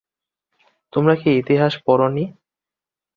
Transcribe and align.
তোমরা 0.93 1.13
কি 1.15 1.29
ইতিহাস 1.41 1.73
পড় 1.85 2.05
নি? 2.15 2.23